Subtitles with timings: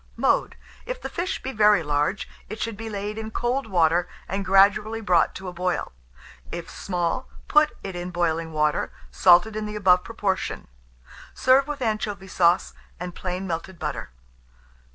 [0.17, 0.57] Mode.
[0.87, 4.99] If the fish be very large, it should be laid in cold water, and gradually
[4.99, 5.91] brought to a boil;
[6.51, 10.67] if small, put it in boiling water, salted in the above proportion.
[11.35, 14.09] Serve with anchovy sauce and plain melted butter.